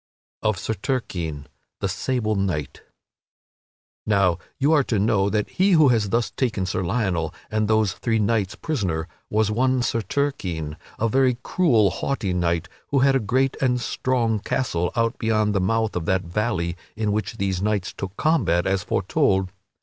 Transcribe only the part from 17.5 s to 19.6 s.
knights took combat as aforetold.